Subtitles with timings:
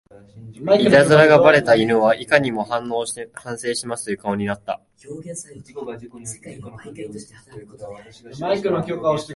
[0.79, 3.13] イタズラがバレた犬はいかにも反省し
[3.81, 4.81] てますという顔になった